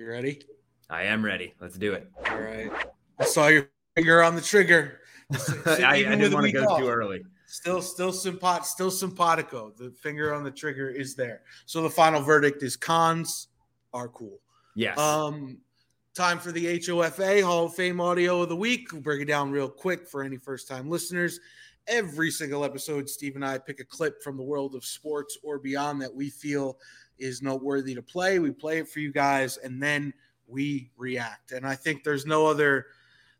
You 0.00 0.08
ready? 0.08 0.40
I 0.88 1.02
am 1.02 1.22
ready. 1.22 1.52
Let's 1.60 1.76
do 1.76 1.92
it. 1.92 2.10
All 2.30 2.40
right. 2.40 2.72
I 3.18 3.24
saw 3.26 3.48
your 3.48 3.68
finger 3.94 4.22
on 4.22 4.34
the 4.34 4.40
trigger. 4.40 5.00
I, 5.66 6.06
I 6.06 6.16
didn't 6.16 6.32
want 6.32 6.46
to 6.46 6.52
go 6.52 6.64
off. 6.64 6.80
too 6.80 6.88
early. 6.88 7.22
Still, 7.46 7.82
still 7.82 8.10
simpat, 8.10 8.64
still 8.64 8.90
simpatico. 8.90 9.74
The 9.76 9.90
finger 9.90 10.32
on 10.32 10.42
the 10.42 10.50
trigger 10.50 10.88
is 10.88 11.14
there. 11.16 11.42
So 11.66 11.82
the 11.82 11.90
final 11.90 12.22
verdict 12.22 12.62
is 12.62 12.76
cons 12.76 13.48
are 13.92 14.08
cool. 14.08 14.38
Yes. 14.74 14.96
Um, 14.96 15.58
time 16.14 16.38
for 16.38 16.50
the 16.50 16.78
HOFA 16.78 17.42
Hall 17.42 17.66
of 17.66 17.74
Fame 17.74 18.00
audio 18.00 18.40
of 18.40 18.48
the 18.48 18.56
week. 18.56 18.90
We'll 18.92 19.02
break 19.02 19.20
it 19.20 19.26
down 19.26 19.50
real 19.50 19.68
quick 19.68 20.08
for 20.08 20.22
any 20.22 20.38
first 20.38 20.66
time 20.66 20.88
listeners. 20.88 21.40
Every 21.88 22.30
single 22.30 22.64
episode, 22.64 23.06
Steve 23.06 23.34
and 23.34 23.44
I 23.44 23.58
pick 23.58 23.80
a 23.80 23.84
clip 23.84 24.22
from 24.22 24.38
the 24.38 24.42
world 24.42 24.74
of 24.74 24.82
sports 24.82 25.36
or 25.42 25.58
beyond 25.58 26.00
that 26.00 26.14
we 26.14 26.30
feel 26.30 26.78
is 27.20 27.42
noteworthy 27.42 27.94
to 27.94 28.02
play. 28.02 28.38
We 28.38 28.50
play 28.50 28.78
it 28.78 28.88
for 28.88 29.00
you 29.00 29.12
guys, 29.12 29.56
and 29.58 29.82
then 29.82 30.12
we 30.46 30.90
react. 30.96 31.52
And 31.52 31.66
I 31.66 31.74
think 31.74 32.02
there's 32.02 32.26
no 32.26 32.46
other 32.46 32.86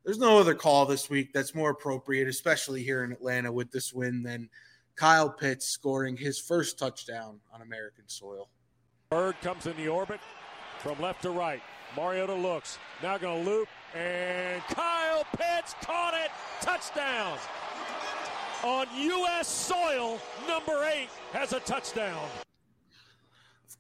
there's 0.05 0.19
no 0.19 0.39
other 0.39 0.55
call 0.55 0.87
this 0.87 1.11
week 1.11 1.33
that's 1.33 1.55
more 1.55 1.70
appropriate, 1.70 2.27
especially 2.27 2.83
here 2.83 3.05
in 3.05 3.12
Atlanta 3.12 3.53
with 3.53 3.70
this 3.70 3.92
win, 3.92 4.22
than 4.22 4.48
Kyle 4.97 5.28
Pitts 5.28 5.67
scoring 5.67 6.17
his 6.17 6.39
first 6.39 6.78
touchdown 6.78 7.41
on 7.53 7.61
American 7.62 8.05
soil. 8.06 8.48
Bird 9.11 9.34
comes 9.42 9.67
in 9.67 9.77
the 9.77 9.89
orbit 9.89 10.20
from 10.78 11.00
left 11.00 11.22
to 11.22 11.31
right. 11.31 11.62
Mariota 11.97 12.34
looks 12.34 12.78
now 13.03 13.19
going 13.19 13.44
to 13.44 13.50
loop, 13.50 13.69
and 13.94 14.62
Kyle 14.65 15.25
Pitts 15.37 15.75
caught 15.83 16.15
it. 16.15 16.31
Touchdown 16.61 17.37
on 18.62 18.87
U.S. 18.97 19.48
soil. 19.48 20.19
Number 20.47 20.84
eight 20.84 21.09
has 21.33 21.53
a 21.53 21.61
touchdown 21.61 22.28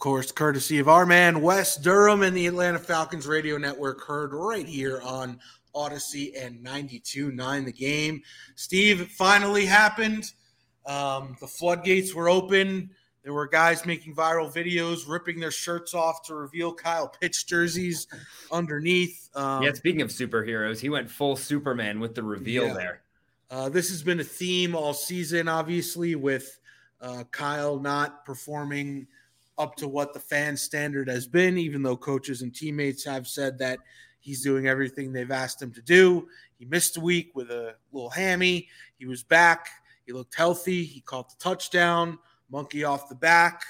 course, 0.00 0.32
courtesy 0.32 0.78
of 0.78 0.88
our 0.88 1.04
man 1.06 1.42
Wes 1.42 1.76
Durham 1.76 2.22
and 2.22 2.36
the 2.36 2.46
Atlanta 2.46 2.78
Falcons 2.78 3.26
radio 3.26 3.58
network, 3.58 4.02
heard 4.04 4.32
right 4.32 4.66
here 4.66 5.00
on 5.02 5.38
Audacy 5.76 6.32
and 6.42 6.64
92.9 6.64 7.64
the 7.66 7.72
game. 7.72 8.22
Steve, 8.56 9.08
finally 9.10 9.66
happened. 9.66 10.32
Um, 10.86 11.36
the 11.38 11.46
floodgates 11.46 12.14
were 12.14 12.30
open. 12.30 12.90
There 13.22 13.34
were 13.34 13.46
guys 13.46 13.84
making 13.84 14.16
viral 14.16 14.50
videos, 14.52 15.06
ripping 15.06 15.38
their 15.38 15.50
shirts 15.50 15.92
off 15.92 16.22
to 16.26 16.34
reveal 16.34 16.72
Kyle 16.72 17.06
Pitts 17.06 17.44
jerseys 17.44 18.06
underneath. 18.50 19.28
Um, 19.34 19.62
yeah, 19.62 19.72
speaking 19.74 20.00
of 20.00 20.08
superheroes, 20.08 20.80
he 20.80 20.88
went 20.88 21.10
full 21.10 21.36
Superman 21.36 22.00
with 22.00 22.14
the 22.14 22.22
reveal 22.22 22.68
yeah. 22.68 22.72
there. 22.72 23.02
Uh, 23.50 23.68
this 23.68 23.90
has 23.90 24.02
been 24.02 24.20
a 24.20 24.24
theme 24.24 24.74
all 24.74 24.94
season, 24.94 25.46
obviously, 25.46 26.14
with 26.14 26.58
uh, 27.02 27.24
Kyle 27.30 27.78
not 27.78 28.24
performing– 28.24 29.06
up 29.60 29.76
to 29.76 29.86
what 29.86 30.14
the 30.14 30.20
fan 30.20 30.56
standard 30.56 31.06
has 31.06 31.26
been, 31.26 31.58
even 31.58 31.82
though 31.82 31.96
coaches 31.96 32.40
and 32.40 32.54
teammates 32.54 33.04
have 33.04 33.28
said 33.28 33.58
that 33.58 33.78
he's 34.18 34.42
doing 34.42 34.66
everything 34.66 35.12
they've 35.12 35.30
asked 35.30 35.60
him 35.60 35.70
to 35.72 35.82
do. 35.82 36.28
He 36.58 36.64
missed 36.64 36.96
a 36.96 37.00
week 37.00 37.32
with 37.34 37.50
a 37.50 37.74
little 37.92 38.10
hammy. 38.10 38.68
He 38.98 39.04
was 39.06 39.22
back. 39.22 39.68
He 40.06 40.12
looked 40.12 40.34
healthy. 40.34 40.84
He 40.84 41.00
caught 41.02 41.28
the 41.28 41.36
touchdown, 41.38 42.18
monkey 42.50 42.84
off 42.84 43.08
the 43.08 43.14
back. 43.14 43.62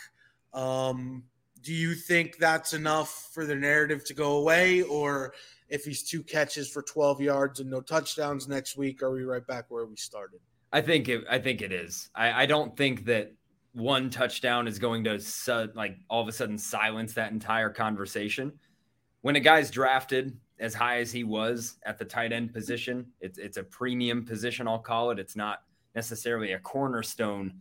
Um, 0.54 1.24
do 1.60 1.74
you 1.74 1.94
think 1.94 2.38
that's 2.38 2.72
enough 2.72 3.30
for 3.34 3.44
the 3.44 3.54
narrative 3.54 4.04
to 4.06 4.14
go 4.14 4.38
away? 4.38 4.82
Or 4.82 5.34
if 5.68 5.84
he's 5.84 6.02
two 6.02 6.22
catches 6.22 6.70
for 6.70 6.82
12 6.82 7.20
yards 7.20 7.60
and 7.60 7.68
no 7.68 7.80
touchdowns 7.80 8.48
next 8.48 8.76
week, 8.76 9.02
are 9.02 9.10
we 9.10 9.24
right 9.24 9.46
back 9.46 9.66
where 9.68 9.86
we 9.86 9.96
started? 9.96 10.40
I 10.72 10.80
think 10.80 11.08
it, 11.08 11.24
I 11.28 11.38
think 11.38 11.62
it 11.62 11.72
is. 11.72 12.10
I, 12.14 12.42
I 12.44 12.46
don't 12.46 12.76
think 12.76 13.04
that 13.06 13.32
one 13.72 14.10
touchdown 14.10 14.66
is 14.66 14.78
going 14.78 15.04
to 15.04 15.20
su- 15.20 15.70
like 15.74 15.96
all 16.08 16.20
of 16.20 16.28
a 16.28 16.32
sudden 16.32 16.58
silence 16.58 17.12
that 17.14 17.32
entire 17.32 17.70
conversation. 17.70 18.52
When 19.22 19.36
a 19.36 19.40
guy's 19.40 19.70
drafted 19.70 20.36
as 20.58 20.74
high 20.74 20.98
as 20.98 21.12
he 21.12 21.24
was 21.24 21.78
at 21.84 21.98
the 21.98 22.04
tight 22.04 22.32
end 22.32 22.52
position, 22.52 23.06
it's 23.20 23.38
it's 23.38 23.56
a 23.56 23.62
premium 23.62 24.24
position. 24.24 24.66
I'll 24.66 24.78
call 24.78 25.10
it. 25.10 25.18
It's 25.18 25.36
not 25.36 25.62
necessarily 25.94 26.52
a 26.52 26.58
cornerstone. 26.58 27.54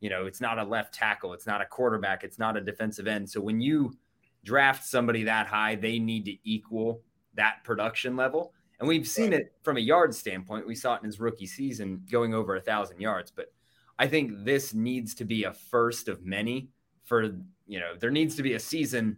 You 0.00 0.10
know, 0.10 0.26
it's 0.26 0.40
not 0.40 0.58
a 0.58 0.64
left 0.64 0.92
tackle. 0.92 1.32
It's 1.32 1.46
not 1.46 1.62
a 1.62 1.66
quarterback. 1.66 2.24
It's 2.24 2.38
not 2.38 2.56
a 2.56 2.60
defensive 2.60 3.06
end. 3.06 3.30
So 3.30 3.40
when 3.40 3.60
you 3.60 3.96
draft 4.44 4.84
somebody 4.84 5.24
that 5.24 5.46
high, 5.46 5.76
they 5.76 5.98
need 5.98 6.26
to 6.26 6.36
equal 6.44 7.00
that 7.34 7.64
production 7.64 8.16
level. 8.16 8.52
And 8.80 8.88
we've 8.88 9.08
seen 9.08 9.32
it 9.32 9.52
from 9.62 9.76
a 9.76 9.80
yard 9.80 10.14
standpoint. 10.14 10.66
We 10.66 10.74
saw 10.74 10.96
it 10.96 10.98
in 10.98 11.06
his 11.06 11.20
rookie 11.20 11.46
season 11.46 12.02
going 12.10 12.34
over 12.34 12.56
a 12.56 12.60
thousand 12.60 13.00
yards, 13.00 13.30
but 13.30 13.52
I 13.98 14.06
think 14.08 14.44
this 14.44 14.74
needs 14.74 15.14
to 15.16 15.24
be 15.24 15.44
a 15.44 15.52
first 15.52 16.08
of 16.08 16.24
many 16.24 16.70
for, 17.04 17.24
you 17.66 17.80
know, 17.80 17.94
there 17.98 18.10
needs 18.10 18.34
to 18.36 18.42
be 18.42 18.54
a 18.54 18.60
season 18.60 19.16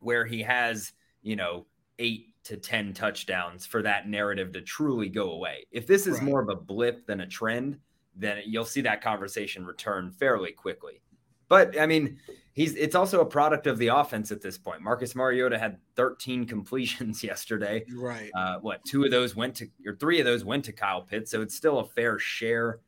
where 0.00 0.24
he 0.24 0.42
has, 0.42 0.92
you 1.22 1.36
know, 1.36 1.66
eight 1.98 2.28
to 2.44 2.56
10 2.56 2.92
touchdowns 2.92 3.66
for 3.66 3.82
that 3.82 4.08
narrative 4.08 4.52
to 4.52 4.60
truly 4.60 5.08
go 5.08 5.32
away. 5.32 5.66
If 5.70 5.86
this 5.86 6.06
is 6.06 6.14
right. 6.14 6.24
more 6.24 6.42
of 6.42 6.48
a 6.48 6.56
blip 6.56 7.06
than 7.06 7.20
a 7.20 7.26
trend, 7.26 7.78
then 8.16 8.42
you'll 8.44 8.64
see 8.64 8.80
that 8.82 9.00
conversation 9.00 9.64
return 9.64 10.10
fairly 10.10 10.52
quickly. 10.52 11.00
But 11.48 11.78
I 11.78 11.86
mean, 11.86 12.18
he's 12.54 12.74
it's 12.76 12.94
also 12.94 13.20
a 13.20 13.26
product 13.26 13.66
of 13.66 13.76
the 13.78 13.88
offense 13.88 14.32
at 14.32 14.40
this 14.40 14.56
point. 14.56 14.80
Marcus 14.80 15.14
Mariota 15.14 15.58
had 15.58 15.78
13 15.96 16.46
completions 16.46 17.22
yesterday. 17.22 17.84
Right. 17.94 18.30
Uh, 18.34 18.58
what 18.60 18.84
two 18.86 19.04
of 19.04 19.10
those 19.10 19.36
went 19.36 19.56
to 19.56 19.68
or 19.86 19.94
three 19.94 20.18
of 20.18 20.24
those 20.24 20.44
went 20.44 20.64
to 20.64 20.72
Kyle 20.72 21.02
Pitts, 21.02 21.30
so 21.30 21.42
it's 21.42 21.54
still 21.54 21.80
a 21.80 21.84
fair 21.84 22.18
share 22.18 22.80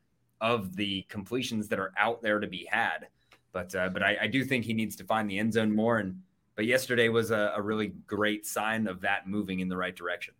of 0.44 0.76
the 0.76 1.00
completions 1.08 1.68
that 1.68 1.80
are 1.80 1.90
out 1.96 2.20
there 2.20 2.38
to 2.38 2.46
be 2.46 2.68
had. 2.70 3.08
But 3.52 3.74
uh, 3.74 3.88
but 3.88 4.02
I, 4.02 4.18
I, 4.22 4.26
do 4.26 4.44
think 4.44 4.66
he 4.66 4.74
needs 4.74 4.94
to 4.96 5.04
find 5.04 5.28
the 5.28 5.38
end 5.38 5.54
zone 5.54 5.74
more. 5.74 5.98
And 5.98 6.20
but 6.54 6.66
yesterday 6.66 7.08
was 7.08 7.30
a, 7.30 7.54
a 7.56 7.62
really 7.62 7.94
great 8.06 8.44
sign 8.44 8.86
of 8.86 9.00
that 9.00 9.26
moving 9.26 9.60
in 9.60 9.68
the 9.68 9.76
right 9.76 9.96
direction. 9.96 10.34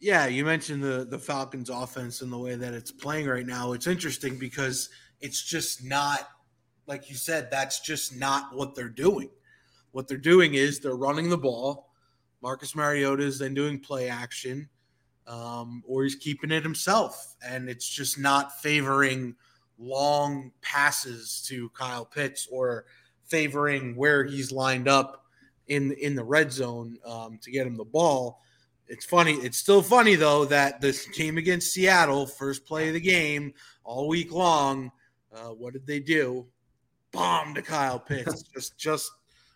Yeah, 0.00 0.26
you 0.26 0.46
mentioned 0.46 0.82
the 0.82 1.06
the 1.08 1.18
Falcons 1.18 1.68
offense 1.68 2.22
and 2.22 2.32
the 2.32 2.38
way 2.38 2.54
that 2.54 2.72
it's 2.72 2.90
playing 2.90 3.26
right 3.26 3.46
now. 3.46 3.74
It's 3.74 3.86
interesting 3.86 4.38
because 4.38 4.88
it's 5.20 5.42
just 5.42 5.84
not 5.84 6.28
like 6.86 7.10
you 7.10 7.16
said, 7.16 7.50
that's 7.50 7.80
just 7.80 8.16
not 8.16 8.54
what 8.54 8.74
they're 8.74 8.88
doing. 8.88 9.28
What 9.90 10.08
they're 10.08 10.16
doing 10.16 10.54
is 10.54 10.80
they're 10.80 10.96
running 10.96 11.28
the 11.28 11.36
ball. 11.36 11.90
Marcus 12.42 12.74
Mariota 12.74 13.22
is 13.22 13.38
then 13.38 13.52
doing 13.52 13.78
play 13.78 14.08
action 14.08 14.70
um, 15.26 15.82
or 15.86 16.04
he's 16.04 16.14
keeping 16.14 16.50
it 16.50 16.62
himself. 16.62 17.36
And 17.46 17.68
it's 17.68 17.88
just 17.88 18.18
not 18.18 18.60
favoring 18.60 19.34
long 19.78 20.52
passes 20.60 21.42
to 21.48 21.68
Kyle 21.70 22.04
Pitts 22.04 22.48
or 22.50 22.84
favoring 23.24 23.96
where 23.96 24.24
he's 24.24 24.52
lined 24.52 24.88
up 24.88 25.24
in 25.68 25.92
in 25.92 26.14
the 26.14 26.24
red 26.24 26.52
zone 26.52 26.98
um, 27.04 27.38
to 27.42 27.50
get 27.50 27.66
him 27.66 27.76
the 27.76 27.84
ball. 27.84 28.40
It's 28.88 29.06
funny. 29.06 29.34
It's 29.34 29.58
still 29.58 29.82
funny 29.82 30.16
though 30.16 30.44
that 30.46 30.80
this 30.80 31.06
game 31.06 31.38
against 31.38 31.72
Seattle, 31.72 32.26
first 32.26 32.66
play 32.66 32.88
of 32.88 32.94
the 32.94 33.00
game, 33.00 33.54
all 33.84 34.08
week 34.08 34.32
long. 34.32 34.92
Uh, 35.34 35.48
what 35.48 35.72
did 35.72 35.86
they 35.86 36.00
do? 36.00 36.46
Bomb 37.12 37.54
to 37.54 37.62
Kyle 37.62 37.98
Pitts. 37.98 38.42
just 38.54 38.76
just 38.78 39.10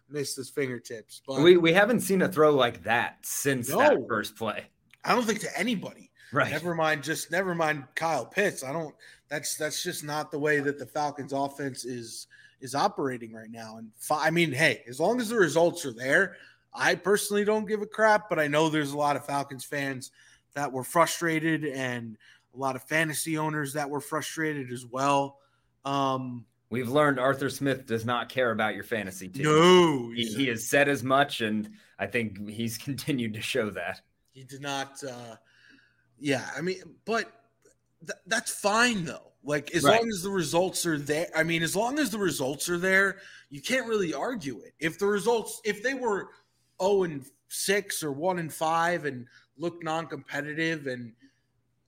missed 0.09 0.37
his 0.37 0.49
fingertips. 0.49 1.23
But 1.27 1.43
we 1.43 1.57
we 1.57 1.73
haven't 1.73 2.01
seen 2.01 2.23
a 2.23 2.29
throw 2.29 2.55
like 2.55 2.85
that 2.85 3.19
since 3.23 3.69
no. 3.69 3.79
that 3.79 3.99
first 4.09 4.37
play. 4.37 4.67
I 5.07 5.15
don't 5.15 5.25
think 5.25 5.41
to 5.41 5.59
anybody. 5.59 6.11
Right. 6.33 6.51
Never 6.51 6.75
mind. 6.75 7.03
Just 7.03 7.31
never 7.31 7.55
mind 7.55 7.85
Kyle 7.95 8.27
Pitts. 8.27 8.65
I 8.65 8.73
don't. 8.73 8.95
That's 9.29 9.57
that's 9.57 9.83
just 9.83 10.05
not 10.05 10.31
the 10.31 10.39
way 10.39 10.61
that 10.61 10.79
the 10.79 10.87
Falcons' 10.87 11.33
offense 11.33 11.85
is 11.85 12.27
is 12.61 12.75
operating 12.75 13.33
right 13.33 13.51
now. 13.51 13.79
And 13.79 13.91
I 14.11 14.31
mean, 14.31 14.53
hey, 14.53 14.83
as 14.89 14.99
long 14.99 15.21
as 15.21 15.29
the 15.29 15.37
results 15.37 15.87
are 15.87 15.93
there, 15.93 16.37
I 16.75 16.95
personally 16.97 17.45
don't 17.45 17.67
give 17.67 17.83
a 17.83 17.87
crap. 17.87 18.29
But 18.29 18.39
I 18.39 18.49
know 18.49 18.69
there's 18.69 18.93
a 18.93 18.99
lot 18.99 19.17
of 19.17 19.25
Falcons 19.25 19.65
fans 19.65 20.11
that 20.55 20.73
were 20.73 20.85
frustrated, 20.85 21.65
and 21.65 22.17
a 22.55 22.59
lot 22.59 22.77
of 22.77 22.83
fantasy 22.83 23.39
owners 23.39 23.75
that 23.75 23.89
were 23.89 24.01
frustrated 24.01 24.73
as 24.73 24.85
well. 24.85 25.39
Um, 25.85 26.45
We've 26.69 26.89
learned 26.89 27.21
Arthur 27.21 27.49
Smith 27.49 27.87
does 27.87 28.05
not 28.05 28.29
care 28.29 28.51
about 28.51 28.75
your 28.75 28.83
fantasy 28.83 29.29
team. 29.29 29.45
No, 29.45 30.11
he, 30.11 30.25
he 30.25 30.49
has 30.49 30.67
said 30.67 30.89
as 30.89 31.05
much, 31.05 31.41
and 31.41 31.71
I 31.99 32.07
think 32.07 32.49
he's 32.49 32.77
continued 32.79 33.35
to 33.35 33.41
show 33.41 33.71
that. 33.71 34.01
He 34.37 34.45
did 34.45 34.61
not. 34.61 35.03
Uh, 35.03 35.37
yeah, 36.19 36.45
I 36.55 36.61
mean, 36.61 36.77
but 37.07 37.33
th- 38.07 38.19
that's 38.27 38.53
fine 38.53 39.07
though. 39.07 39.33
Like 39.43 39.75
as 39.75 39.83
right. 39.83 39.99
long 39.99 40.09
as 40.11 40.23
the 40.23 40.31
results 40.31 40.85
are 40.85 40.99
there. 40.99 41.29
I 41.35 41.43
mean, 41.43 41.63
as 41.63 41.75
long 41.75 41.99
as 41.99 42.11
the 42.11 42.19
results 42.19 42.69
are 42.69 42.77
there, 42.77 43.17
you 43.49 43.63
can't 43.63 43.87
really 43.87 44.13
argue 44.13 44.61
it. 44.61 44.75
If 44.79 44.99
the 44.99 45.07
results, 45.07 45.63
if 45.65 45.83
they 45.83 45.95
were 45.95 46.29
0 46.83 47.05
and 47.05 47.25
6 47.49 48.03
or 48.03 48.13
1 48.13 48.39
and 48.41 48.53
5 48.53 49.05
and 49.07 49.27
look 49.57 49.83
non-competitive 49.83 50.87
and 50.87 51.13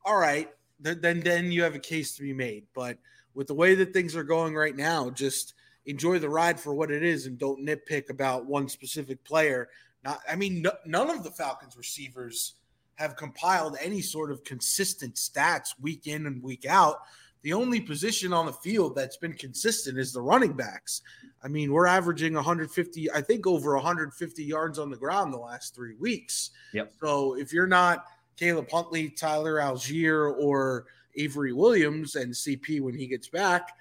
all 0.06 0.16
right, 0.16 0.48
then 0.80 1.20
then 1.20 1.52
you 1.52 1.62
have 1.62 1.74
a 1.74 1.80
case 1.80 2.16
to 2.16 2.22
be 2.22 2.32
made. 2.32 2.64
But 2.74 2.96
with 3.34 3.48
the 3.48 3.54
way 3.54 3.74
that 3.74 3.92
things 3.92 4.16
are 4.16 4.24
going 4.24 4.54
right 4.54 4.76
now, 4.76 5.10
just 5.10 5.52
enjoy 5.84 6.18
the 6.18 6.30
ride 6.30 6.58
for 6.58 6.72
what 6.72 6.90
it 6.90 7.02
is 7.02 7.26
and 7.26 7.38
don't 7.38 7.66
nitpick 7.66 8.08
about 8.08 8.46
one 8.46 8.68
specific 8.68 9.22
player. 9.24 9.68
Not, 10.08 10.20
I 10.26 10.36
mean, 10.36 10.62
no, 10.62 10.72
none 10.86 11.10
of 11.10 11.22
the 11.22 11.30
Falcons 11.30 11.76
receivers 11.76 12.54
have 12.94 13.14
compiled 13.14 13.76
any 13.78 14.00
sort 14.00 14.32
of 14.32 14.42
consistent 14.42 15.16
stats 15.16 15.74
week 15.78 16.06
in 16.06 16.26
and 16.26 16.42
week 16.42 16.64
out. 16.64 17.00
The 17.42 17.52
only 17.52 17.78
position 17.78 18.32
on 18.32 18.46
the 18.46 18.54
field 18.54 18.96
that's 18.96 19.18
been 19.18 19.34
consistent 19.34 19.98
is 19.98 20.14
the 20.14 20.22
running 20.22 20.54
backs. 20.54 21.02
I 21.44 21.48
mean, 21.48 21.72
we're 21.72 21.86
averaging 21.86 22.32
150, 22.32 23.12
I 23.12 23.20
think 23.20 23.46
over 23.46 23.74
150 23.74 24.42
yards 24.42 24.78
on 24.78 24.90
the 24.90 24.96
ground 24.96 25.34
the 25.34 25.38
last 25.38 25.74
three 25.74 25.94
weeks. 25.96 26.52
Yep. 26.72 26.94
So 27.02 27.36
if 27.36 27.52
you're 27.52 27.66
not 27.66 28.06
Caleb 28.38 28.70
Huntley, 28.70 29.10
Tyler 29.10 29.56
Allgeier, 29.56 30.34
or 30.40 30.86
Avery 31.16 31.52
Williams 31.52 32.16
and 32.16 32.32
CP 32.32 32.80
when 32.80 32.94
he 32.94 33.06
gets 33.06 33.28
back, 33.28 33.76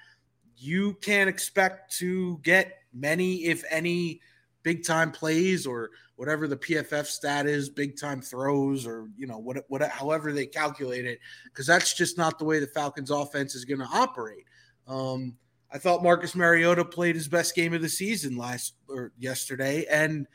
you 0.57 0.95
can't 0.95 1.29
expect 1.29 1.95
to 1.99 2.37
get 2.43 2.79
many, 2.93 3.45
if 3.45 3.63
any, 3.69 4.19
big 4.63 4.83
time 4.83 5.13
plays 5.13 5.65
or 5.65 5.91
whatever 6.17 6.47
the 6.47 6.57
PFF 6.57 7.05
stat 7.05 7.45
is, 7.45 7.69
big 7.69 7.97
time 7.97 8.21
throws 8.21 8.85
or 8.85 9.07
you 9.15 9.25
know 9.25 9.37
what, 9.37 9.63
what 9.69 9.81
however 9.83 10.33
they 10.33 10.45
calculate 10.45 11.05
it, 11.05 11.19
because 11.45 11.65
that's 11.65 11.93
just 11.93 12.17
not 12.17 12.37
the 12.37 12.45
way 12.45 12.59
the 12.59 12.67
Falcons 12.67 13.11
offense 13.11 13.55
is 13.55 13.63
going 13.63 13.79
to 13.79 13.87
operate. 13.93 14.43
Um, 14.87 15.35
I 15.71 15.77
thought 15.77 16.03
Marcus 16.03 16.35
Mariota 16.35 16.83
played 16.83 17.15
his 17.15 17.27
best 17.27 17.55
game 17.55 17.73
of 17.73 17.81
the 17.81 17.89
season 17.89 18.35
last 18.35 18.73
or 18.89 19.13
yesterday, 19.17 19.85
and 19.89 20.27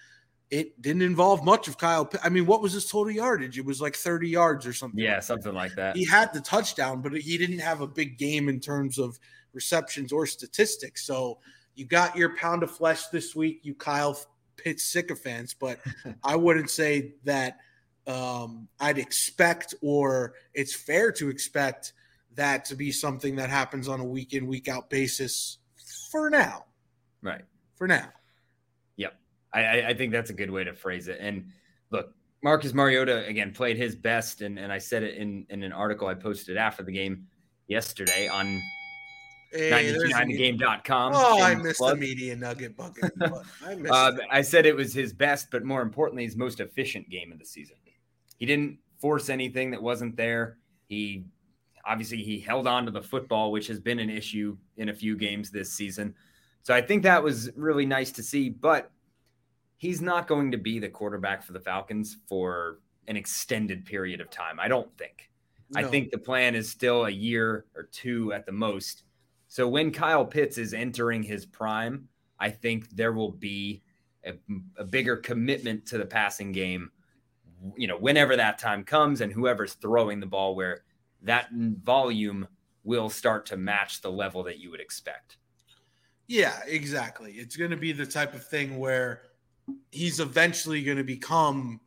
it 0.50 0.81
didn't 0.81 1.02
involve 1.02 1.43
much 1.43 1.67
of 1.67 1.79
Kyle. 1.79 2.08
I 2.23 2.29
mean, 2.29 2.46
what 2.46 2.62
was 2.62 2.75
his 2.75 2.88
total 2.88 3.11
yardage? 3.11 3.58
It 3.58 3.64
was 3.64 3.81
like 3.81 3.96
30 3.96 4.29
yards 4.29 4.67
or 4.67 4.73
something. 4.73 5.00
Yeah, 5.00 5.19
something 5.20 5.55
like 5.55 5.75
that. 5.76 5.96
He 5.96 6.05
had 6.05 6.32
the 6.32 6.43
touchdown, 6.43 7.00
but 7.00 7.12
he 7.14 7.38
didn't 7.38 7.61
have 7.61 7.81
a 7.81 7.87
big 7.87 8.19
game 8.19 8.49
in 8.49 8.61
terms 8.61 8.99
of 8.99 9.19
receptions 9.55 10.12
or 10.12 10.26
statistics. 10.26 11.06
So 11.06 11.38
you 11.75 11.87
got 11.87 12.17
your 12.17 12.37
pound 12.37 12.62
of 12.62 12.70
flesh 12.70 13.06
this 13.06 13.34
week, 13.34 13.61
you 13.62 13.75
Kyle 13.75 14.17
Pitts 14.56 14.84
sycophants, 14.84 15.54
but 15.54 15.78
I 16.25 16.37
wouldn't 16.37 16.70
say 16.70 17.14
that 17.25 17.58
um, 18.06 18.69
I'd 18.81 18.99
expect 18.99 19.75
or 19.81 20.34
it's 20.54 20.75
fair 20.75 21.12
to 21.12 21.28
expect 21.28 21.93
that 22.34 22.64
to 22.66 22.75
be 22.75 22.90
something 22.90 23.37
that 23.37 23.50
happens 23.50 23.88
on 23.88 24.00
a 24.00 24.04
week 24.04 24.32
in, 24.32 24.46
week 24.46 24.69
out 24.69 24.90
basis 24.90 25.58
for 26.10 26.31
now. 26.31 26.64
Right. 27.22 27.43
For 27.76 27.87
now. 27.87 28.08
Yep. 28.96 29.14
I, 29.52 29.82
I 29.82 29.94
think 29.94 30.12
that's 30.12 30.31
a 30.31 30.34
good 30.34 30.50
way 30.50 30.64
to 30.64 30.72
phrase 30.72 31.08
it. 31.08 31.19
And 31.20 31.50
look, 31.90 32.14
Marcus 32.43 32.75
Mariota 32.75 33.25
again 33.26 33.52
played 33.52 33.76
his 33.76 33.94
best, 33.94 34.43
and, 34.43 34.58
and 34.58 34.72
I 34.72 34.78
said 34.78 35.02
it 35.02 35.16
in, 35.16 35.46
in 35.48 35.62
an 35.62 35.72
article 35.72 36.08
I 36.08 36.14
posted 36.14 36.56
after 36.56 36.82
the 36.82 36.93
game 36.93 37.26
yesterday 37.69 38.28
on 38.28 38.60
Hey, 39.52 39.70
92.9thegame.com. 39.70 41.12
Oh, 41.14 41.43
I 41.43 41.54
missed 41.54 41.78
plug. 41.78 41.96
the 41.96 42.00
media 42.00 42.34
nugget 42.37 42.76
bucket. 42.76 43.12
I, 43.64 43.75
uh, 43.90 44.12
I 44.31 44.43
said 44.43 44.64
it 44.66 44.75
was 44.75 44.94
his 44.94 45.12
best, 45.12 45.50
but 45.50 45.64
more 45.64 45.82
importantly, 45.82 46.25
his 46.25 46.37
most 46.37 46.60
efficient 46.60 47.10
game 47.10 47.32
of 47.32 47.38
the 47.38 47.44
season. 47.44 47.76
He 48.38 48.46
didn't 48.46 48.78
force 48.99 49.28
anything 49.28 49.70
that 49.70 49.81
wasn't 49.81 50.16
there. 50.16 50.58
He 50.88 51.26
obviously 51.84 52.22
he 52.22 52.40
held 52.40 52.66
on 52.66 52.87
to 52.87 52.90
the 52.90 53.02
football, 53.02 53.52
which 53.52 53.66
has 53.69 53.78
been 53.78 53.99
an 53.99 54.10
issue 54.10 54.56
in 54.78 54.88
a 54.88 54.94
few 54.94 55.16
games 55.16 55.50
this 55.50 55.72
season. 55.72 56.14
So 56.62 56.75
I 56.75 56.81
think 56.81 57.02
that 57.02 57.22
was 57.22 57.50
really 57.55 57.87
nice 57.87 58.10
to 58.12 58.22
see. 58.22 58.48
But 58.48 58.90
he's 59.76 60.00
not 60.00 60.26
going 60.26 60.50
to 60.52 60.58
be 60.58 60.78
the 60.78 60.88
quarterback 60.88 61.43
for 61.43 61.52
the 61.52 61.60
Falcons 61.60 62.16
for 62.28 62.78
an 63.06 63.16
extended 63.16 63.84
period 63.84 64.20
of 64.20 64.31
time. 64.31 64.58
I 64.58 64.69
don't 64.69 64.96
think. 64.96 65.31
No. 65.70 65.81
I 65.81 65.84
think 65.84 66.10
the 66.10 66.19
plan 66.19 66.55
is 66.55 66.70
still 66.70 67.06
a 67.06 67.10
year 67.10 67.66
or 67.76 67.84
two 67.84 68.32
at 68.32 68.46
the 68.46 68.52
most 68.52 69.05
so 69.52 69.69
when 69.69 69.90
Kyle 69.90 70.25
Pitts 70.25 70.56
is 70.56 70.72
entering 70.72 71.22
his 71.22 71.44
prime, 71.44 72.08
I 72.40 72.49
think 72.49 72.88
there 72.88 73.12
will 73.12 73.32
be 73.32 73.82
a, 74.25 74.32
a, 74.78 74.84
bigger 74.84 75.14
commitment 75.14 75.84
to 75.88 75.99
the 75.99 76.06
passing 76.06 76.52
game, 76.52 76.90
you 77.76 77.87
know, 77.87 77.99
whenever 77.99 78.34
that 78.34 78.58
time 78.58 78.82
comes 78.82 79.20
and 79.20 79.31
whoever's 79.31 79.75
throwing 79.75 80.20
the 80.20 80.26
ball, 80.26 80.56
where 80.56 80.84
that 81.20 81.49
volume 81.52 82.49
will 82.82 83.10
start 83.10 83.44
to 83.44 83.58
match 83.58 84.00
the 84.00 84.10
level 84.10 84.43
that 84.44 84.58
you 84.58 84.70
would 84.70 84.81
expect. 84.81 85.37
Yeah, 86.28 86.58
exactly. 86.66 87.32
It's 87.32 87.55
going 87.55 87.72
to 87.72 87.76
be 87.76 87.93
the 87.93 88.06
type 88.06 88.32
of 88.32 88.46
thing 88.46 88.78
where 88.78 89.20
he's 89.90 90.19
eventually 90.19 90.82
going 90.82 90.96
to 90.96 91.05
become 91.05 91.78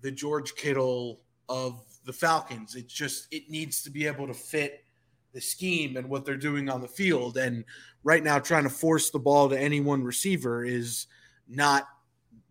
the 0.00 0.10
George 0.10 0.54
Kittle 0.54 1.20
of 1.50 1.84
the 2.06 2.12
Falcons. 2.14 2.74
It's 2.74 2.94
just, 2.94 3.26
it 3.30 3.50
needs 3.50 3.82
to 3.82 3.90
be 3.90 4.06
able 4.06 4.26
to 4.28 4.34
fit 4.34 4.86
the 5.32 5.40
scheme 5.40 5.96
and 5.96 6.08
what 6.08 6.24
they're 6.24 6.36
doing 6.36 6.68
on 6.68 6.80
the 6.80 6.88
field. 6.88 7.36
And 7.36 7.64
right 8.04 8.22
now, 8.22 8.38
trying 8.38 8.64
to 8.64 8.70
force 8.70 9.10
the 9.10 9.18
ball 9.18 9.48
to 9.48 9.58
any 9.58 9.80
one 9.80 10.02
receiver 10.02 10.64
is 10.64 11.06
not 11.48 11.88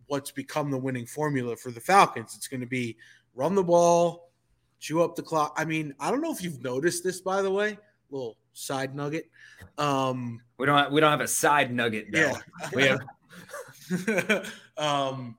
what's 0.06 0.30
become 0.30 0.70
the 0.70 0.78
winning 0.78 1.06
formula 1.06 1.56
for 1.56 1.70
the 1.70 1.80
Falcons. 1.80 2.34
It's 2.36 2.48
going 2.48 2.60
to 2.60 2.66
be 2.66 2.96
run 3.34 3.54
the 3.54 3.62
ball, 3.62 4.30
chew 4.78 5.02
up 5.02 5.16
the 5.16 5.22
clock. 5.22 5.54
I 5.56 5.64
mean, 5.64 5.94
I 6.00 6.10
don't 6.10 6.20
know 6.20 6.32
if 6.32 6.42
you've 6.42 6.62
noticed 6.62 7.04
this, 7.04 7.20
by 7.20 7.42
the 7.42 7.50
way, 7.50 7.78
little 8.10 8.36
side 8.52 8.94
nugget. 8.94 9.30
Um, 9.78 10.40
we 10.58 10.66
don't 10.66 10.78
have, 10.78 10.92
we 10.92 11.00
don't 11.00 11.10
have 11.10 11.20
a 11.20 11.28
side 11.28 11.72
nugget. 11.72 12.06
Yeah, 12.12 12.34
we 12.74 12.82
have. 12.82 13.00
um, 14.76 15.36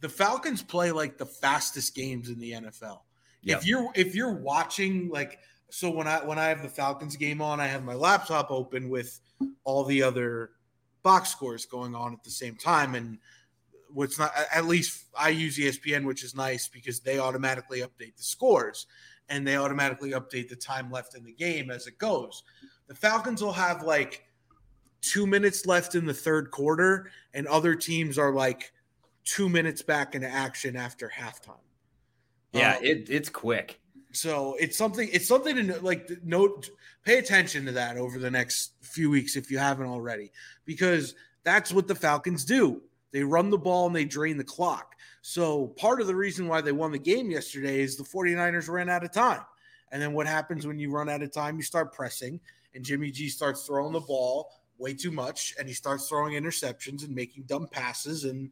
the 0.00 0.08
Falcons 0.08 0.62
play 0.62 0.92
like 0.92 1.18
the 1.18 1.26
fastest 1.26 1.94
games 1.94 2.28
in 2.28 2.38
the 2.38 2.52
NFL. 2.52 3.00
Yep. 3.42 3.58
If 3.58 3.66
you're 3.66 3.90
if 3.94 4.14
you're 4.14 4.34
watching 4.34 5.08
like 5.08 5.38
so 5.70 5.90
when 5.90 6.06
I 6.06 6.24
when 6.24 6.38
I 6.38 6.46
have 6.46 6.62
the 6.62 6.68
Falcons 6.68 7.16
game 7.16 7.42
on, 7.42 7.60
I 7.60 7.66
have 7.66 7.84
my 7.84 7.94
laptop 7.94 8.50
open 8.50 8.88
with 8.88 9.20
all 9.64 9.84
the 9.84 10.02
other 10.02 10.50
box 11.02 11.30
scores 11.30 11.66
going 11.66 11.94
on 11.94 12.12
at 12.12 12.22
the 12.24 12.30
same 12.30 12.56
time. 12.56 12.94
And 12.94 13.18
what's 13.92 14.18
not 14.18 14.32
at 14.52 14.66
least 14.66 15.04
I 15.16 15.28
use 15.30 15.58
ESPN, 15.58 16.04
which 16.04 16.24
is 16.24 16.34
nice 16.34 16.68
because 16.68 17.00
they 17.00 17.18
automatically 17.18 17.80
update 17.80 18.16
the 18.16 18.22
scores 18.22 18.86
and 19.28 19.46
they 19.46 19.56
automatically 19.56 20.12
update 20.12 20.48
the 20.48 20.56
time 20.56 20.90
left 20.90 21.14
in 21.14 21.24
the 21.24 21.32
game 21.32 21.70
as 21.70 21.86
it 21.86 21.98
goes. 21.98 22.42
The 22.86 22.94
Falcons 22.94 23.42
will 23.42 23.52
have 23.52 23.82
like 23.82 24.24
two 25.02 25.26
minutes 25.26 25.66
left 25.66 25.94
in 25.94 26.06
the 26.06 26.14
third 26.14 26.50
quarter, 26.50 27.10
and 27.34 27.46
other 27.46 27.74
teams 27.74 28.18
are 28.18 28.32
like 28.32 28.72
two 29.24 29.48
minutes 29.48 29.82
back 29.82 30.14
into 30.14 30.28
action 30.28 30.76
after 30.76 31.12
halftime. 31.14 31.60
Yeah, 32.52 32.76
um, 32.76 32.84
it, 32.84 33.10
it's 33.10 33.28
quick. 33.28 33.78
So 34.12 34.56
it's 34.58 34.76
something. 34.76 35.08
It's 35.12 35.28
something 35.28 35.54
to 35.54 35.80
like 35.80 36.10
note. 36.24 36.70
Pay 37.04 37.18
attention 37.18 37.64
to 37.66 37.72
that 37.72 37.96
over 37.96 38.18
the 38.18 38.30
next 38.30 38.72
few 38.80 39.10
weeks 39.10 39.36
if 39.36 39.50
you 39.50 39.58
haven't 39.58 39.86
already, 39.86 40.30
because 40.64 41.14
that's 41.44 41.72
what 41.72 41.86
the 41.86 41.94
Falcons 41.94 42.44
do. 42.44 42.82
They 43.12 43.22
run 43.22 43.50
the 43.50 43.58
ball 43.58 43.86
and 43.86 43.96
they 43.96 44.04
drain 44.04 44.36
the 44.36 44.44
clock. 44.44 44.94
So 45.22 45.68
part 45.68 46.00
of 46.00 46.06
the 46.06 46.14
reason 46.14 46.48
why 46.48 46.60
they 46.60 46.72
won 46.72 46.92
the 46.92 46.98
game 46.98 47.30
yesterday 47.30 47.80
is 47.80 47.96
the 47.96 48.04
49ers 48.04 48.68
ran 48.68 48.88
out 48.88 49.04
of 49.04 49.12
time. 49.12 49.42
And 49.90 50.00
then 50.00 50.12
what 50.12 50.26
happens 50.26 50.66
when 50.66 50.78
you 50.78 50.90
run 50.90 51.08
out 51.08 51.22
of 51.22 51.32
time? 51.32 51.56
You 51.56 51.62
start 51.62 51.94
pressing, 51.94 52.40
and 52.74 52.84
Jimmy 52.84 53.10
G 53.10 53.28
starts 53.28 53.66
throwing 53.66 53.92
the 53.92 54.00
ball 54.00 54.50
way 54.76 54.94
too 54.94 55.10
much, 55.10 55.54
and 55.58 55.66
he 55.66 55.74
starts 55.74 56.08
throwing 56.08 56.34
interceptions 56.34 57.04
and 57.04 57.14
making 57.14 57.44
dumb 57.44 57.66
passes, 57.70 58.24
and 58.24 58.50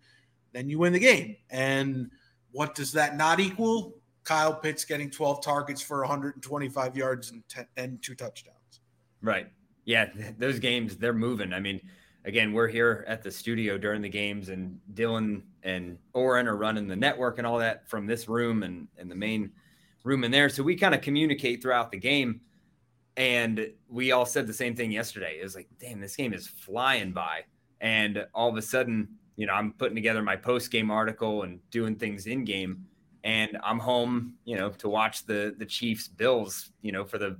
then 0.52 0.68
you 0.68 0.78
win 0.78 0.92
the 0.92 0.98
game. 0.98 1.36
And 1.50 2.10
what 2.52 2.74
does 2.74 2.92
that 2.92 3.16
not 3.16 3.38
equal? 3.40 3.94
Kyle 4.26 4.52
Pitts 4.52 4.84
getting 4.84 5.08
12 5.08 5.40
targets 5.42 5.80
for 5.80 6.00
125 6.00 6.96
yards 6.96 7.30
and, 7.30 7.48
ten, 7.48 7.66
and 7.76 8.02
two 8.02 8.16
touchdowns. 8.16 8.80
Right. 9.22 9.46
Yeah, 9.84 10.10
those 10.38 10.58
games 10.58 10.96
they're 10.96 11.12
moving. 11.12 11.52
I 11.52 11.60
mean, 11.60 11.80
again, 12.24 12.52
we're 12.52 12.66
here 12.66 13.04
at 13.06 13.22
the 13.22 13.30
studio 13.30 13.78
during 13.78 14.02
the 14.02 14.08
games, 14.08 14.48
and 14.48 14.80
Dylan 14.94 15.42
and 15.62 15.96
Oren 16.12 16.48
are 16.48 16.56
running 16.56 16.88
the 16.88 16.96
network 16.96 17.38
and 17.38 17.46
all 17.46 17.58
that 17.58 17.88
from 17.88 18.06
this 18.06 18.28
room 18.28 18.64
and, 18.64 18.88
and 18.98 19.08
the 19.08 19.14
main 19.14 19.52
room 20.02 20.24
in 20.24 20.32
there. 20.32 20.48
So 20.48 20.62
we 20.64 20.74
kind 20.74 20.94
of 20.94 21.00
communicate 21.00 21.62
throughout 21.62 21.92
the 21.92 21.98
game. 21.98 22.40
And 23.16 23.70
we 23.88 24.12
all 24.12 24.26
said 24.26 24.46
the 24.46 24.52
same 24.52 24.74
thing 24.74 24.90
yesterday. 24.90 25.38
It 25.40 25.44
was 25.44 25.54
like, 25.54 25.68
damn, 25.80 26.00
this 26.00 26.16
game 26.16 26.34
is 26.34 26.46
flying 26.46 27.12
by. 27.12 27.44
And 27.80 28.26
all 28.34 28.50
of 28.50 28.56
a 28.56 28.62
sudden, 28.62 29.08
you 29.36 29.46
know, 29.46 29.54
I'm 29.54 29.72
putting 29.72 29.94
together 29.94 30.22
my 30.22 30.36
post 30.36 30.70
game 30.70 30.90
article 30.90 31.44
and 31.44 31.60
doing 31.70 31.94
things 31.96 32.26
in 32.26 32.44
game 32.44 32.84
and 33.26 33.58
I'm 33.64 33.80
home, 33.80 34.34
you 34.44 34.56
know, 34.56 34.70
to 34.70 34.88
watch 34.88 35.26
the 35.26 35.54
the 35.58 35.66
Chiefs 35.66 36.06
Bills, 36.06 36.70
you 36.80 36.92
know, 36.92 37.04
for 37.04 37.18
the 37.18 37.36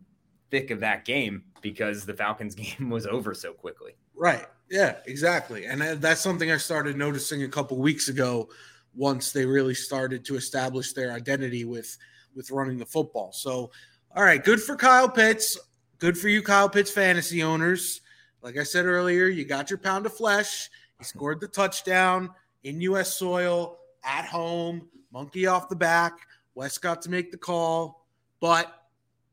thick 0.51 0.73
of 0.73 0.81
that 0.81 1.05
game 1.05 1.45
because 1.63 2.05
the 2.05 2.13
Falcons 2.13 2.55
game 2.57 2.91
was 2.91 3.07
over 3.07 3.33
so 3.33 3.53
quickly. 3.53 3.93
Right. 4.15 4.47
Yeah, 4.69 4.97
exactly. 5.07 5.67
And 5.67 5.81
that's 6.03 6.21
something 6.21 6.51
I 6.51 6.57
started 6.57 6.97
noticing 6.97 7.45
a 7.45 7.49
couple 7.49 7.79
weeks 7.79 8.09
ago 8.09 8.49
once 8.97 9.31
they 9.31 9.47
really 9.47 9.75
started 9.75 10.25
to 10.25 10.35
establish 10.35 10.93
their 10.93 11.13
identity 11.13 11.65
with 11.65 11.97
with 12.35 12.51
running 12.51 12.79
the 12.79 12.87
football. 12.87 13.31
So, 13.33 13.71
all 14.15 14.25
right, 14.25 14.43
good 14.43 14.61
for 14.61 14.75
Kyle 14.75 15.09
Pitts. 15.09 15.57
Good 15.99 16.19
for 16.19 16.29
you 16.29 16.43
Kyle 16.43 16.69
Pitts 16.69 16.91
fantasy 16.91 17.45
owners. 17.45 18.01
Like 18.43 18.59
I 18.59 18.65
said 18.65 18.87
earlier, 18.87 19.27
you 19.27 19.45
got 19.45 19.71
your 19.71 19.79
pound 19.79 20.05
of 20.05 20.15
flesh. 20.15 20.69
He 20.99 21.05
scored 21.05 21.41
the 21.41 21.49
touchdown 21.49 22.31
in 22.65 22.81
U.S. 22.81 23.15
soil, 23.15 23.79
at 24.05 24.25
home, 24.25 24.89
monkey 25.17 25.47
off 25.47 25.71
the 25.71 25.77
back. 25.77 26.13
Wes 26.55 26.77
got 26.77 27.01
to 27.01 27.11
make 27.11 27.31
the 27.31 27.39
call. 27.39 28.05
But 28.39 28.83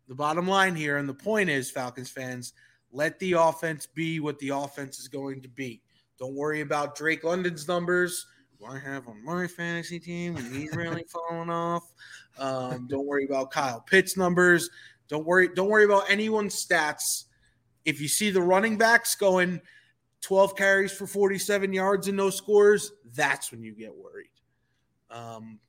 the 0.08 0.16
bottom 0.16 0.48
line 0.48 0.78
here, 0.78 0.96
and 0.96 1.10
the 1.10 1.14
point 1.14 1.50
is, 1.50 1.70
Falcons 1.70 2.10
fans, 2.10 2.54
let 2.94 3.20
the 3.20 3.34
offense 3.34 3.86
be 3.86 4.22
what 4.22 4.40
the 4.40 4.50
offense 4.50 4.98
is 5.00 5.10
going 5.10 5.42
to 5.42 5.50
be. 5.50 5.82
Don't 6.18 6.36
worry 6.36 6.62
about 6.62 6.96
Drake 6.96 7.26
London's 7.26 7.68
numbers. 7.68 8.28
Who 8.58 8.66
I 8.66 8.80
have 8.80 9.10
on 9.10 9.26
my 9.26 9.46
fantasy 9.46 10.00
team, 10.00 10.38
and 10.38 10.56
he's 10.56 10.74
really 10.74 11.04
falling 11.30 11.50
off. 11.50 11.92
Um, 12.38 12.88
don't 12.88 13.06
worry 13.06 13.26
about 13.26 13.52
Kyle 13.52 13.82
Pitts 13.82 14.16
numbers. 14.16 14.70
Don't 15.10 15.26
worry. 15.26 15.50
Don't 15.54 15.68
worry 15.68 15.84
about 15.84 16.10
anyone's 16.10 16.66
stats. 16.66 17.26
If 17.84 18.00
you 18.00 18.08
see 18.08 18.30
the 18.30 18.42
running 18.42 18.78
backs 18.78 19.16
going 19.16 19.60
12 20.22 20.56
carries 20.56 20.94
for 20.94 21.08
47 21.08 21.74
yards 21.74 22.08
and 22.08 22.16
no 22.16 22.30
scores, 22.30 22.94
that's 23.14 23.52
when 23.52 23.62
you 23.62 23.74
get 23.74 23.94
worried. 23.94 24.30
Um, 25.12 25.60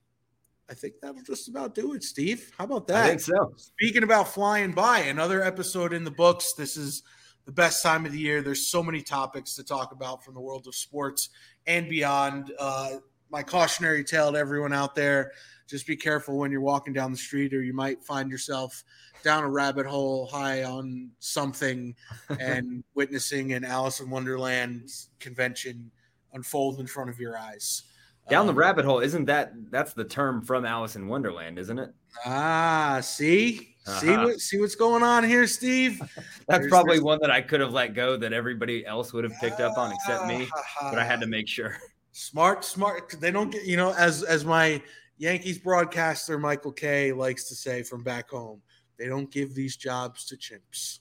I 0.69 0.75
think 0.75 0.95
that'll 1.03 1.23
just 1.23 1.49
about 1.49 1.75
do 1.75 1.95
it, 1.95 2.03
Steve. 2.03 2.53
How 2.57 2.65
about 2.65 2.87
that? 2.89 3.05
I 3.05 3.09
think 3.09 3.21
so. 3.21 3.53
Speaking 3.57 4.03
about 4.03 4.29
flying 4.29 4.73
by, 4.73 5.01
another 5.01 5.43
episode 5.43 5.93
in 5.93 6.05
the 6.05 6.11
books. 6.11 6.55
This 6.55 6.77
is 6.77 7.03
the 7.45 7.53
best 7.53 7.83
time 7.83 8.07
of 8.07 8.13
the 8.13 8.19
year. 8.19 8.41
There's 8.41 8.67
so 8.67 8.83
many 8.83 9.03
topics 9.03 9.55
to 9.57 9.65
talk 9.65 9.93
about 9.93 10.25
from 10.25 10.35
the 10.35 10.41
world 10.41 10.67
of 10.67 10.75
sports 10.75 11.29
and 11.67 11.89
beyond. 11.89 12.53
Uh, 12.59 12.97
my 13.31 13.43
cautionary 13.43 14.05
tale 14.05 14.33
to 14.33 14.39
everyone 14.39 14.73
out 14.73 14.95
there 14.95 15.33
just 15.67 15.87
be 15.87 15.97
careful 15.97 16.39
when 16.39 16.51
you're 16.51 16.61
walking 16.61 16.93
down 16.93 17.11
the 17.11 17.17
street, 17.17 17.55
or 17.55 17.63
you 17.63 17.73
might 17.73 18.03
find 18.05 18.31
yourself 18.31 18.85
down 19.23 19.45
a 19.45 19.49
rabbit 19.49 19.87
hole 19.87 20.27
high 20.27 20.63
on 20.63 21.11
something 21.21 21.95
and 22.41 22.85
witnessing 22.95 23.53
an 23.53 23.65
Alice 23.65 24.01
in 24.01 24.11
Wonderland 24.11 24.91
convention 25.19 25.91
unfold 26.35 26.81
in 26.81 26.87
front 26.87 27.09
of 27.09 27.19
your 27.19 27.39
eyes. 27.39 27.85
Down 28.29 28.47
the 28.47 28.53
um, 28.53 28.59
rabbit 28.59 28.85
hole, 28.85 29.01
isn't 29.01 29.27
that 29.27 29.53
that's 29.71 29.93
the 29.93 30.05
term 30.05 30.43
from 30.43 30.65
Alice 30.65 30.97
in 30.97 31.09
Wonderland, 31.09 31.59
isn't 31.59 31.79
it? 31.79 31.91
Ah, 32.25 33.01
see, 33.03 33.77
uh-huh. 33.87 34.01
see 34.01 34.17
what 34.17 34.41
see 34.41 34.61
what's 34.61 34.75
going 34.75 35.03
on 35.03 35.25
here, 35.25 35.47
Steve. 35.47 35.99
that's 36.49 36.61
there's, 36.61 36.71
probably 36.71 37.01
one 37.01 37.19
that 37.21 37.31
I 37.31 37.43
could 37.43 37.61
have 37.61 37.73
let 37.73 37.95
go 37.95 38.17
that 38.17 38.33
everybody 38.33 38.87
else 38.87 39.13
would 39.13 39.25
have 39.25 39.35
picked 39.41 39.61
up 39.61 39.77
on 39.77 39.93
except 39.93 40.27
me, 40.27 40.49
but 40.83 40.99
I 40.99 41.05
had 41.05 41.21
to 41.21 41.27
make 41.27 41.49
sure. 41.49 41.77
Smart, 42.13 42.65
smart. 42.65 43.15
They 43.21 43.31
don't 43.31 43.51
get 43.51 43.65
you 43.67 43.77
know 43.77 43.93
as 43.93 44.23
as 44.23 44.45
my 44.45 44.83
Yankees 45.19 45.59
broadcaster 45.59 46.39
Michael 46.39 46.73
Kay 46.73 47.13
likes 47.13 47.49
to 47.49 47.55
say 47.55 47.83
from 47.83 48.03
back 48.03 48.31
home. 48.31 48.63
They 48.99 49.09
don't 49.09 49.31
give 49.31 49.55
these 49.55 49.77
jobs 49.77 50.25
to 50.27 50.37
chimps. 50.37 51.01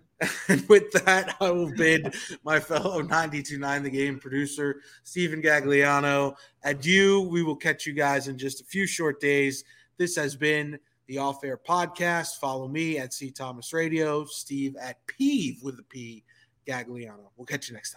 and 0.48 0.68
with 0.68 0.90
that, 0.92 1.36
I 1.40 1.50
will 1.50 1.72
bid 1.72 2.14
my 2.42 2.58
fellow 2.58 3.00
929 3.00 3.82
The 3.82 3.90
Game 3.90 4.18
producer, 4.18 4.80
Stephen 5.02 5.42
Gagliano, 5.42 6.36
adieu. 6.64 7.20
We 7.20 7.42
will 7.42 7.56
catch 7.56 7.86
you 7.86 7.92
guys 7.92 8.28
in 8.28 8.38
just 8.38 8.60
a 8.60 8.64
few 8.64 8.86
short 8.86 9.20
days. 9.20 9.64
This 9.98 10.16
has 10.16 10.34
been 10.34 10.78
the 11.06 11.18
Off 11.18 11.44
Air 11.44 11.58
Podcast. 11.58 12.36
Follow 12.40 12.66
me 12.66 12.98
at 12.98 13.12
C 13.12 13.30
Thomas 13.30 13.72
Radio, 13.72 14.24
Steve 14.24 14.74
at 14.80 15.06
Peeve 15.06 15.60
with 15.62 15.78
a 15.78 15.84
P 15.84 16.24
Gagliano. 16.66 17.30
We'll 17.36 17.46
catch 17.46 17.68
you 17.68 17.74
next 17.74 17.92
time. 17.92 17.94